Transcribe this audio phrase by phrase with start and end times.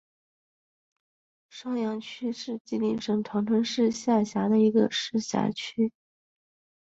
[1.49, 5.91] 双阳区是吉林省长春市下辖的一个市辖区。